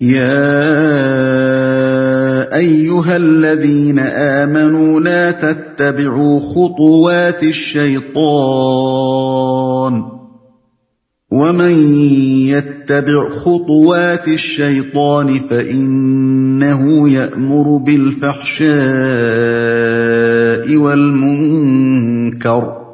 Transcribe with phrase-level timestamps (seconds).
[0.00, 0.28] يا
[2.56, 8.18] ايها الذين امنوا لا تتبعوا خطوات الشيطان
[11.30, 11.72] ومن
[12.48, 18.68] يتبع خطوات الشيطان فانه يامر بالفحشاء
[20.76, 22.87] والمنكر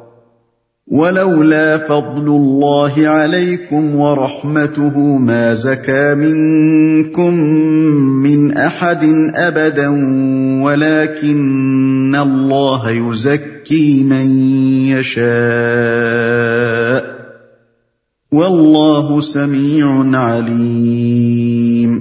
[0.87, 7.33] ولولا فضل الله عليكم ورحمته ما زكى منكم
[8.21, 9.87] من احد ابدا
[10.63, 14.25] ولكن الله يزكي من
[14.87, 15.25] يشاء
[18.31, 21.99] والله سميع عليم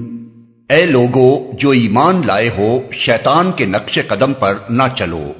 [0.69, 5.32] اے لوگو، جو ایمان لائے ہو، شیطان کے نقش قدم پر نہ چلو۔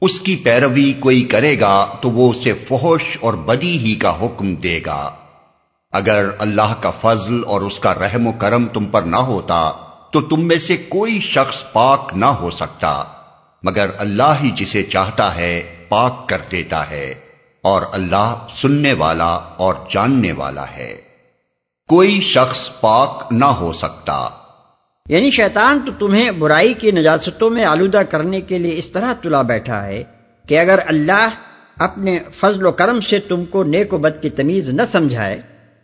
[0.00, 4.54] اس کی پیروی کوئی کرے گا تو وہ اسے فحش اور بدی ہی کا حکم
[4.54, 5.10] دے گا۔
[5.92, 9.72] اگر اللہ کا فضل اور اس کا رحم و کرم تم پر نہ ہوتا
[10.12, 13.04] تو تم میں سے کوئی شخص پاک نہ ہو سکتا،
[13.62, 17.14] مگر اللہ ہی جسے چاہتا ہے پاک کر دیتا ہے
[17.62, 21.00] اور اللہ سننے والا اور جاننے والا ہے۔
[21.88, 24.28] کوئی شخص پاک نہ ہو سکتا۔
[25.08, 29.42] یعنی شیطان تو تمہیں برائی کی نجاستوں میں آلودہ کرنے کے لیے اس طرح تلا
[29.42, 30.04] بیٹھا ہے
[30.48, 31.28] کہ اگر اللہ
[31.78, 35.40] اپنے فضل و کرم سے تم کو نیک و بد کی تمیز نہ سمجھائے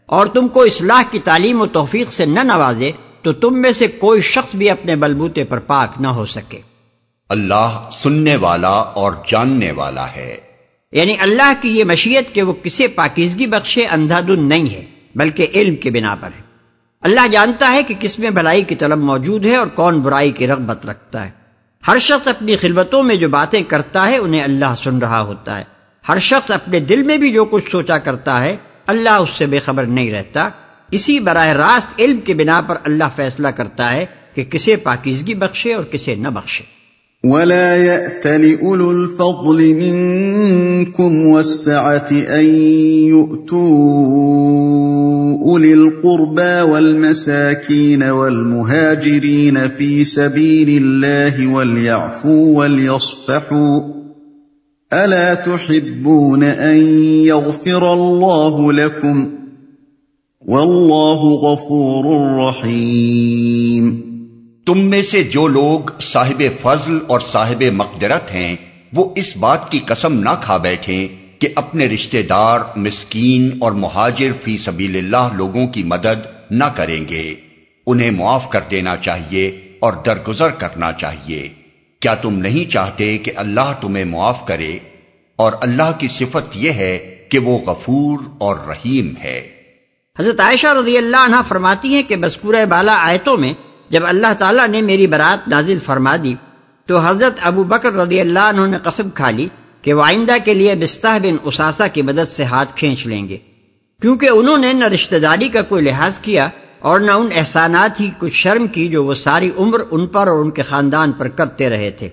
[0.07, 3.87] اور تم کو اصلاح کی تعلیم و توفیق سے نہ نوازے تو تم میں سے
[3.87, 6.59] کوئی شخص بھی اپنے بلبوتے پر پاک نہ ہو سکے۔
[7.29, 10.37] اللہ سننے والا اور جاننے والا ہے۔
[10.93, 15.47] یعنی اللہ کی یہ مشیت کہ وہ کسے پاکیزگی بخشے اندھا دن نہیں ہے بلکہ
[15.55, 16.54] علم کے بنا پر ہے۔
[17.05, 20.47] اللہ جانتا ہے کہ کس میں بھلائی کی طلب موجود ہے اور کون برائی کی
[20.47, 21.31] رغبت رکھتا ہے۔
[21.89, 25.65] ہر شخص اپنی خلبتوں میں جو باتیں کرتا ہے، انہیں اللہ سن رہا ہوتا ہے۔
[26.09, 29.59] ہر شخص اپنے دل میں بھی جو کچھ سوچا کرتا ہے، اللہ اس سے بے
[29.59, 30.49] خبر نہیں رہتا۔
[30.91, 35.75] اسی براہ راست علم کے بنا پر اللہ فیصلہ کرتا ہے کہ کسے پاکیزگی بخشے
[35.75, 36.65] اور کسے نہ بخشے۔
[37.23, 42.45] ولا يأتل أولو الفضل منكم والسعة أن
[43.09, 44.74] يؤتوا
[45.55, 53.81] أولي القربى والمساكين والمهاجرين في سبيل الله وليعفوا وليصفحوا
[54.93, 56.77] ألا تحبون أن
[57.27, 59.35] يغفر الله لكم
[60.41, 62.05] والله غفور
[62.49, 64.01] رحيم
[64.67, 68.57] تم میں سے جو لوگ صاحب فضل اور صاحب مقدرت ہیں،
[68.93, 74.33] وہ اس بات کی قسم نہ کھا بیٹھیں۔ کہ اپنے رشتہ دار، مسکین اور مہاجر
[74.45, 77.35] فی سبیل اللہ لوگوں کی مدد نہ کریں گے۔
[77.87, 81.49] انہیں معاف کر دینا چاہیے اور درگزر کرنا چاہیے۔
[82.01, 84.79] کیا تم نہیں چاہتے کہ اللہ تمہیں معاف کرے؟
[85.37, 89.49] اور اللہ کی صفت یہ ہے کہ وہ غفور اور رحیم ہے۔
[90.19, 93.53] حضرت عائشہ رضی اللہ عنہ فرماتی ہیں کہ بسکورہ بالا آیتوں میں
[93.89, 96.35] جب اللہ تعالیٰ نے میری برات نازل فرما دی
[96.87, 99.49] تو حضرت ابو بکر رضی اللہ عنہ نے قسم کھا لی۔
[99.85, 103.37] کہ وہ آئندہ کے لیے بستہ بن اساسا کی مدد سے ہاتھ کھینچ لیں گے۔
[104.03, 108.11] کیونکہ انہوں نے نہ رشتہ داری کا کوئی لحاظ کیا اور نہ ان احسانات ہی
[108.19, 111.71] کچھ شرم کی جو وہ ساری عمر ان پر اور ان کے خاندان پر کرتے
[111.71, 112.09] رہے تھے۔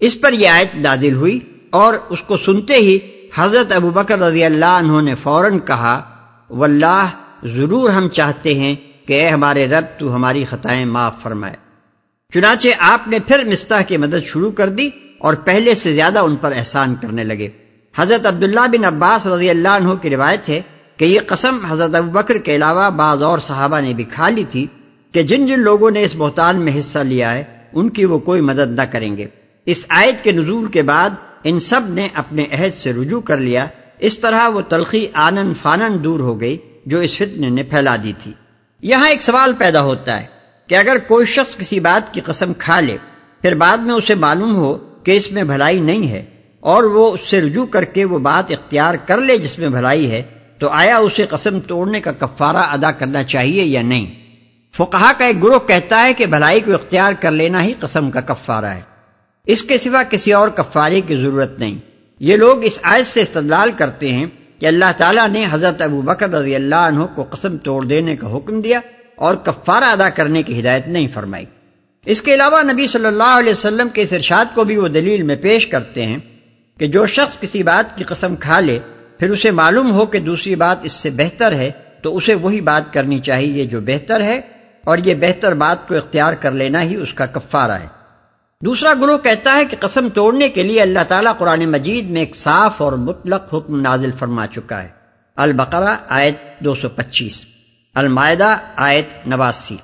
[0.00, 1.40] اس پر یہ آیت نازل ہوئی
[1.70, 2.98] اور اس کو سنتے ہی
[3.36, 6.02] حضرت ابو بکر رضی اللہ عنہ نے فوراً کہا،
[6.50, 7.06] واللہ،
[7.42, 11.54] ضرور ہم چاہتے ہیں کہ اے ہمارے رب تو ہماری خطائیں معاف فرمائے۔
[12.34, 16.36] چنانچہ آپ نے پھر مستح کی مدد شروع کر دی اور پہلے سے زیادہ ان
[16.36, 17.48] پر احسان کرنے لگے۔
[17.96, 20.62] حضرت عبداللہ بن عباس رضی اللہ عنہ کی روایت ہے
[20.96, 24.44] کہ یہ قسم حضرت ابو بکر کے علاوہ بعض اور صحابہ نے بھی کھا لی
[24.50, 24.66] تھی
[25.12, 28.40] کہ جن جن لوگوں نے اس بہتان میں حصہ لیا ہے، ان کی وہ کوئی
[28.40, 29.26] مدد نہ کریں گے۔
[29.66, 31.10] اس آیت کے نزول کے بعد
[31.44, 33.66] ان سب نے اپنے عہد سے رجوع کر لیا۔
[33.98, 36.56] اس طرح وہ تلخی آنن فانن دور ہو گئی
[36.86, 38.32] جو اس فتنے نے پھیلا دی تھی۔
[38.82, 40.26] یہاں ایک سوال پیدا ہوتا ہے
[40.66, 42.96] کہ اگر کوئی شخص کسی بات کی قسم کھا لے،
[43.42, 44.76] پھر بعد میں اسے معلوم ہو
[45.06, 46.24] کہ اس میں بھلائی نہیں ہے
[46.60, 50.10] اور وہ اس سے رجوع کر کے وہ بات اختیار کر لے جس میں بھلائی
[50.10, 50.22] ہے،
[50.58, 54.06] تو آیا اسے قسم توڑنے کا کفارہ ادا کرنا چاہیے یا نہیں؟
[54.76, 58.20] فقہا کا ایک گروہ کہتا ہے کہ بھلائی کو اختیار کر لینا ہی قسم کا
[58.20, 58.80] کفارہ ہے۔
[59.46, 61.78] اس کے سوا کسی اور کفارے کی ضرورت نہیں۔
[62.20, 64.26] یہ لوگ اس آیت سے استدلال کرتے ہیں
[64.58, 68.36] کہ اللہ تعالیٰ نے حضرت ابو بکر رضی اللہ عنہ کو قسم توڑ دینے کا
[68.36, 68.80] حکم دیا
[69.16, 71.44] اور کفارہ ادا کرنے کی ہدایت نہیں فرمائی۔
[72.06, 75.22] اس کے علاوہ نبی صلی اللہ علیہ وسلم کے اس ارشاد کو بھی وہ دلیل
[75.22, 76.18] میں پیش کرتے ہیں
[76.78, 78.78] کہ جو شخص کسی بات کی قسم کھا لے،
[79.18, 81.70] پھر اسے معلوم ہو کہ دوسری بات اس سے بہتر ہے،
[82.02, 84.40] تو اسے وہی بات کرنی چاہیے جو بہتر ہے،
[84.84, 87.88] اور یہ بہتر بات کو اختیار کر لینا ہی اس کا کفارہ ہے۔
[88.62, 92.36] دوسرا گروہ کہتا ہے کہ قسم توڑنے کے لیے اللہ تعالیٰ قرآن مجید میں ایک
[92.36, 94.88] صاف اور مطلق حکم نازل فرما چکا ہے۔
[95.36, 97.44] البقرہ آیت دو سو پچیس،
[97.94, 99.76] المائدہ آیت نواسی۔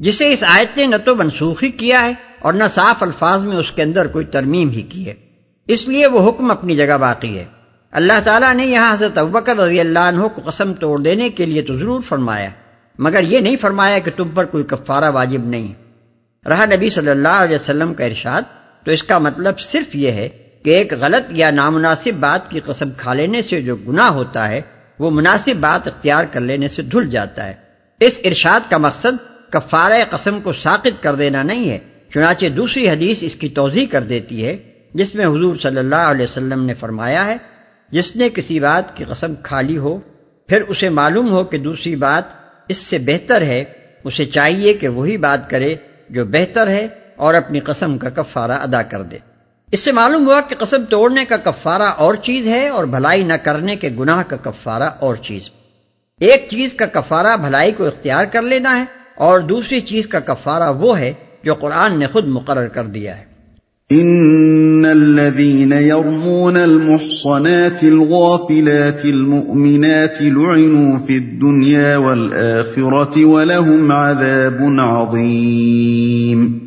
[0.00, 3.72] جسے اس آیت نے نہ تو منسوخی کیا ہے اور نہ صاف الفاظ میں اس
[3.72, 5.14] کے اندر کوئی ترمیم ہی کی ہے۔
[5.68, 7.44] اس لیے وہ حکم اپنی جگہ باقی ہے۔
[7.90, 11.62] اللہ تعالیٰ نے یہاں حضرت ابکر رضی اللہ عنہ کو قسم توڑ دینے کے لیے
[11.62, 12.48] تو ضرور فرمایا،
[12.98, 15.74] مگر یہ نہیں فرمایا کہ تم پر کوئی کفارہ واجب نہیں۔
[16.48, 18.42] رہا نبی صلی اللہ علیہ وسلم کا ارشاد،
[18.84, 20.28] تو اس کا مطلب صرف یہ ہے
[20.64, 24.60] کہ ایک غلط یا نامناسب بات کی قسم کھا لینے سے جو گناہ ہوتا ہے،
[24.98, 27.54] وہ مناسب بات اختیار کر لینے سے دھل جاتا ہے۔
[28.00, 31.78] اس ارشاد کا مقصد کفارہ قسم کو ساقط کر دینا نہیں ہے،
[32.14, 34.56] چنانچہ دوسری حدیث اس کی توضیح کر دیتی ہے،
[34.94, 37.36] جس میں حضور صلی اللہ علیہ وسلم نے فرمایا ہے،
[37.90, 39.98] جس نے کسی بات کی قسم کھا لی ہو،
[40.48, 42.24] پھر اسے معلوم ہو کہ دوسری بات
[42.68, 43.64] اس سے بہتر ہے،
[44.04, 45.74] اسے چاہیے کہ وہی بات کرے
[46.10, 49.18] جو بہتر ہے اور اپنی قسم کا کفارہ ادا کر دے۔
[49.72, 53.32] اس سے معلوم ہوا کہ قسم توڑنے کا کفارہ اور چیز ہے اور بھلائی نہ
[53.32, 55.48] کرنے کے گناہ کا کفارہ اور چیز۔
[56.20, 58.84] ایک چیز کا کفارہ بھلائی کو اختیار کر لینا ہے
[59.20, 61.12] اور دوسری چیز کا کفارہ وہ ہے
[61.44, 63.24] جو قرآن نے خود مقرر کر دیا ہے۔
[63.90, 76.58] ان الذين يرمون المحصنات الغافلات المؤمنات لعنوا في الدنيا والاخره ولهم عذاب عظيم۔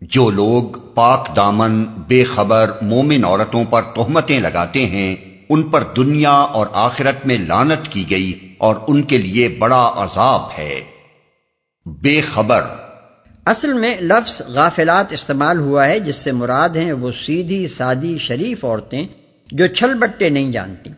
[0.00, 5.16] جو لوگ پاک دامن بے خبر مومن عورتوں پر تہمتیں لگاتے ہیں
[5.48, 10.40] ان پر دنیا اور آخرت میں لانت کی گئی اور ان کے لیے بڑا عذاب
[10.58, 10.91] ہے۔
[11.86, 12.62] بے خبر۔
[13.46, 18.64] اصل میں لفظ غافلات استعمال ہوا ہے جس سے مراد ہیں وہ سیدھی، سادی، شریف
[18.64, 19.06] عورتیں
[19.52, 20.90] جو چھل بٹے نہیں جانتی،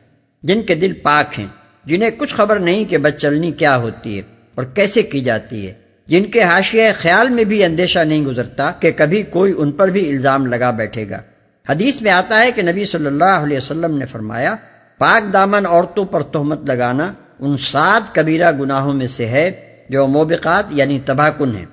[0.43, 1.47] جن کے دل پاک ہیں،
[1.85, 4.23] جنہیں کچھ خبر نہیں کہ بد چلنی کیا ہوتی ہے
[4.55, 5.73] اور کیسے کی جاتی ہے۔
[6.07, 10.09] جن کے حاشیہ خیال میں بھی اندیشہ نہیں گزرتا کہ کبھی کوئی ان پر بھی
[10.09, 11.21] الزام لگا بیٹھے گا۔
[11.69, 14.55] حدیث میں آتا ہے کہ نبی صلی اللہ علیہ وسلم نے فرمایا،
[14.99, 20.65] پاک دامن عورتوں پر تہمت لگانا ان سات کبیرہ گناہوں میں سے ہے۔ جو موبقات
[20.71, 21.67] یعنی تباہ کن ہیں۔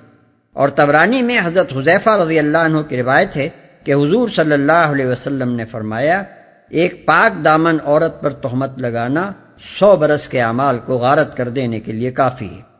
[0.52, 3.48] اور تبرانی میں حضرت حذیفہ رضی اللہ عنہ کی روایت ہے
[3.84, 6.22] کہ حضور صلی اللہ علیہ وسلم نے فرمایا
[6.70, 9.32] ایک پاک دامن عورت پر تہمت لگانا
[9.78, 12.72] سو برس کے اعمال کو غارت کر دینے کے لیے کافی ہے۔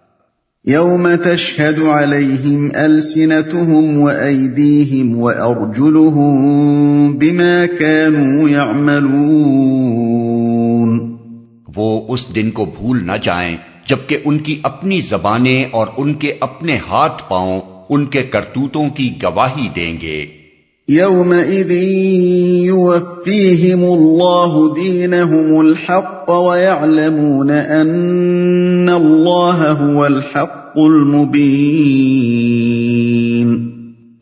[0.69, 11.17] يوم تشهد عليهم ألسنتهم وأيديهم وأرجلهم بما كانوا يعملون
[11.76, 13.56] وہ اس دن کو بھول نہ جائیں۔
[13.88, 19.11] جبکہ ان کی اپنی زبانیں اور ان کے اپنے ہاتھ پاؤں ان کے کرتوتوں کی
[19.23, 20.26] گواہی دیں گے۔
[22.64, 31.43] يوفيهم الله دينهم الحق ويعلمون أن الله هو الحق المبين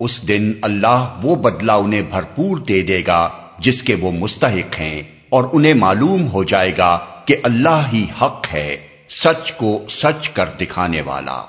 [0.00, 3.28] اس دن اللہ وہ بدلہ انہیں بھرپور دے دے گا
[3.58, 8.46] جس کے وہ مستحق ہیں اور انہیں معلوم ہو جائے گا کہ اللہ ہی حق
[8.54, 11.42] ہے۔ سچ کو سچ کر دکھانے والا۔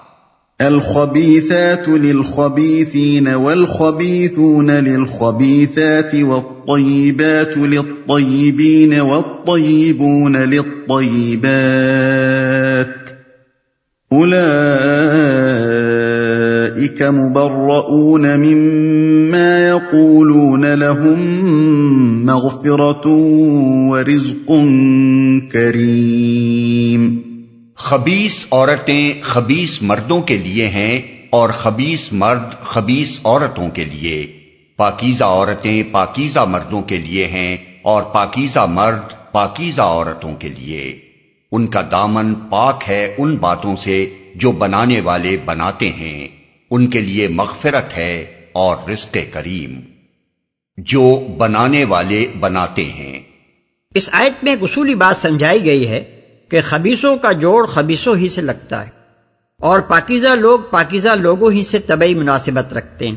[0.60, 11.42] الخبيثات للخبيثين والخبيثون للخبيثات والطيبات للطيبين والطيبون للطيبات
[14.12, 14.62] أولئك
[17.02, 21.46] مبرؤون مما يقولون لهم
[22.26, 23.10] مغفرة
[23.90, 24.52] ورزق
[25.52, 26.71] كريم۔
[27.84, 34.40] خبیس عورتیں خبیس مردوں کے لیے ہیں اور خبیس مرد خبیس عورتوں کے لیے۔
[34.76, 41.00] پاکیزہ عورتیں پاکیزہ مردوں کے لیے ہیں اور پاکیزہ مرد پاکیزہ عورتوں کے لیے۔
[41.52, 46.28] ان کا دامن پاک ہے ان باتوں سے جو بنانے والے بناتے ہیں۔
[46.72, 49.80] ان کے لیے مغفرت ہے اور رزق کریم۔
[50.78, 53.20] جو بنانے والے بناتے ہیں۔
[53.96, 56.21] اس آیت میں ایک اصولی بات سمجھائی گئی ہے
[56.52, 58.90] کہ خبیصوں کا جوڑ خبیصوں ہی سے لگتا ہے
[59.60, 63.16] اور پاکیزہ لوگ پاکیزہ لوگوں ہی سے طبعی مناسبت رکھتے ہیں۔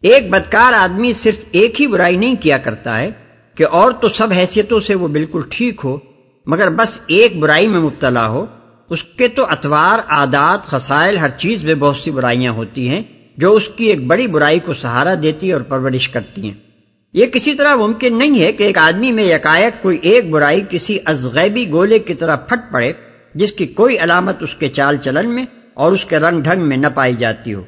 [0.00, 3.10] ایک بدکار آدمی صرف ایک ہی برائی نہیں کیا کرتا ہے
[3.54, 5.98] کہ اور تو سب حیثیتوں سے وہ بالکل ٹھیک ہو،
[6.46, 8.46] مگر بس ایک برائی میں مبتلا ہو۔
[8.90, 13.02] اس کے تو اتوار، عادات، خسائل، ہر چیز میں بہت سی برائیاں ہوتی ہیں
[13.36, 16.73] جو اس کی ایک بڑی برائی کو سہارا دیتی اور پرورش کرتی ہیں۔
[17.14, 20.98] یہ کسی طرح ممکن نہیں ہے کہ ایک آدمی میں یکایک کوئی ایک برائی کسی
[21.04, 22.92] ازغیبی گولے کی طرح پھٹ پڑے،
[23.34, 25.44] جس کی کوئی علامت اس کے چال چلن میں
[25.74, 27.62] اور اس کے رنگ ڈھنگ میں نہ پائی جاتی ہو۔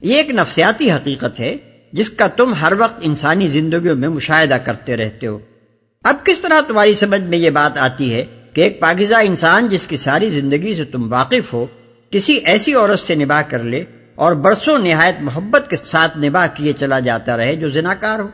[0.00, 1.56] یہ ایک نفسیاتی حقیقت ہے،
[1.92, 5.38] جس کا تم ہر وقت انسانی زندگیوں میں مشاہدہ کرتے رہتے ہو۔
[6.04, 9.86] اب کس طرح تمہاری سمجھ میں یہ بات آتی ہے کہ ایک پاکیزہ انسان جس
[9.86, 11.66] کی ساری زندگی سے تم واقف ہو،
[12.10, 16.72] کسی ایسی عورت سے نباہ کر لے اور برسوں نہایت محبت کے ساتھ نباہ کیے
[16.72, 18.28] چلا جاتا رہے جو زناکار ہو؟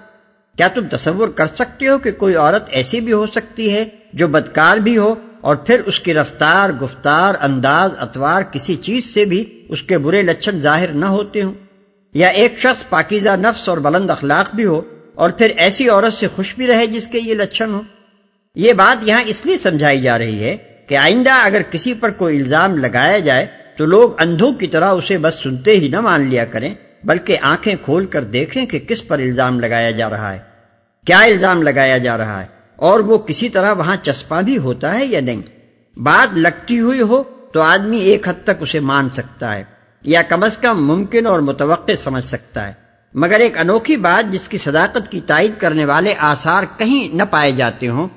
[0.59, 4.29] کیا تم تصور کر سکتے ہو کہ کوئی عورت ایسی بھی ہو سکتی ہے جو
[4.29, 9.63] بدکار بھی ہو اور پھر اس کی رفتار، گفتار، انداز، اتوار کسی چیز سے بھی
[9.69, 11.53] اس کے برے لچھن ظاہر نہ ہوتے ہوں؟
[12.15, 14.83] یا ایک شخص پاکیزہ نفس اور بلند اخلاق بھی ہو
[15.15, 17.83] اور پھر ایسی عورت سے خوش بھی رہے جس کے یہ لچھن ہو
[18.55, 22.41] یہ بات یہاں اس لیے سمجھائی جا رہی ہے کہ آئندہ اگر کسی پر کوئی
[22.41, 23.47] الزام لگایا جائے
[23.77, 26.75] تو لوگ اندھوں کی طرح اسے بس سنتے ہی نہ مان لیا کریں،
[27.05, 30.48] بلکہ آنکھیں کھول کر دیکھیں کہ کس پر الزام لگایا جا رہا ہے۔
[31.09, 32.47] کیا الزام لگایا جا رہا ہے
[32.79, 35.41] اور وہ کسی طرح وہاں چسپاں بھی ہوتا ہے یا نہیں؟
[35.97, 37.23] بات لگتی ہوئی ہو
[37.53, 39.65] تو آدمی ایک حد تک اسے مان سکتا ہے
[40.05, 42.73] یا کم از کم ممکن اور متوقع سمجھ سکتا ہے،
[43.15, 47.53] مگر ایک انوکھی بات جس کی صداقت کی تائید کرنے والے آثار کہیں نہ پائے
[47.53, 48.09] جاتے ہوں،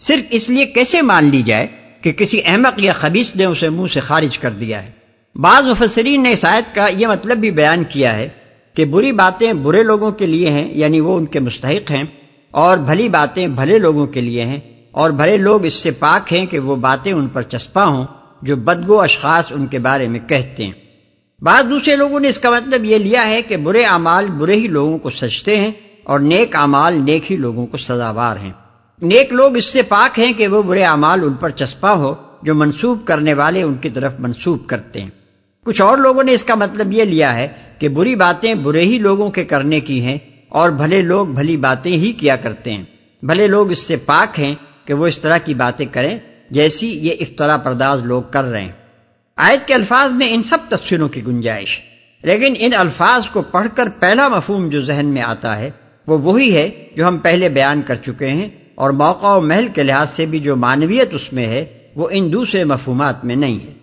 [0.00, 1.66] صرف اس لیے کیسے مان لی جائے
[2.00, 4.90] کہ کسی احمق یا خبیص نے اسے منہ سے خارج کر دیا ہے؟
[5.36, 8.28] بعض مفسرین نے آیت کا یہ مطلب بھی بیان کیا ہے
[8.76, 12.04] کہ بری باتیں برے لوگوں کے لیے ہیں یعنی وہ ان کے مستحق ہیں
[12.50, 16.46] اور بھلی باتیں بھلے لوگوں کے لیے ہیں اور بھلے لوگ اس سے پاک ہیں
[16.46, 18.06] کہ وہ باتیں ان پر چسپاں ہوں
[18.42, 20.72] جو بدگو اشخاص ان کے بارے میں کہتے ہیں۔
[21.42, 24.66] بعض دوسرے لوگوں نے اس کا مطلب یہ لیا ہے کہ برے اعمال برے ہی
[24.66, 25.70] لوگوں کو سجتے ہیں
[26.04, 28.52] اور نیک اعمال نیک ہی لوگوں کو سزاوار ہیں۔
[29.02, 32.54] نیک لوگ اس سے پاک ہیں کہ وہ برے اعمال ان پر چسپاں ہو جو
[32.54, 35.10] منسوب کرنے والے ان کی طرف منسوب کرتے ہیں۔
[35.64, 38.98] کچھ اور لوگوں نے اس کا مطلب یہ لیا ہے کہ بری باتیں برے ہی
[38.98, 40.18] لوگوں کے کرنے کی ہیں
[40.50, 42.84] اور بھلے لوگ بھلی باتیں ہی کیا کرتے ہیں۔
[43.22, 44.54] بھلے لوگ اس سے پاک ہیں
[44.84, 46.18] کہ وہ اس طرح کی باتیں کریں
[46.50, 48.72] جیسی یہ افطرا پرداز لوگ کر رہے ہیں۔
[49.36, 51.80] آیت کے الفاظ میں ان سب تفسیروں کی گنجائش۔
[52.22, 55.70] لیکن ان الفاظ کو پڑھ کر پہلا مفہوم جو ذہن میں آتا ہے
[56.06, 59.82] وہ وہی ہے جو ہم پہلے بیان کر چکے ہیں اور موقع و محل کے
[59.82, 61.64] لحاظ سے بھی جو معنویت اس میں ہے
[61.94, 63.79] وہ ان دوسرے مفہومات میں نہیں ہے۔